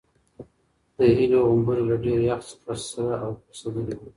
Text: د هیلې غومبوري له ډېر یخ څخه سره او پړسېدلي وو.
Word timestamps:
د 0.95 0.97
هیلې 1.17 1.39
غومبوري 1.45 1.83
له 1.89 1.95
ډېر 2.05 2.19
یخ 2.29 2.41
څخه 2.49 2.73
سره 2.91 3.13
او 3.25 3.31
پړسېدلي 3.43 3.93
وو. 3.97 4.07